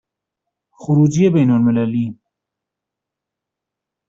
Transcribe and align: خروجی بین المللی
خروجی 0.81 1.29
بین 1.33 1.49
المللی 1.55 2.05